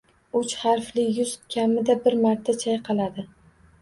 [0.37, 3.29] Uch harfli yuz kamida bir marta chayqaladi